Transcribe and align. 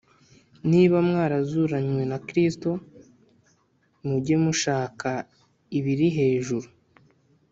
niba 0.71 0.97
mwarazuranywe 1.09 2.03
na 2.11 2.17
Kristo, 2.27 2.69
mujye 4.07 4.35
mushaka 4.43 5.09
ibiri 5.77 6.07
hejuru, 6.17 6.67